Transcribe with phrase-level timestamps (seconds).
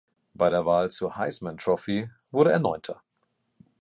[0.33, 3.03] Bei der Wahl zur Heisman Trophy wurde er Neunter.